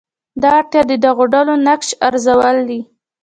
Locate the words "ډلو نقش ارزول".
1.33-2.57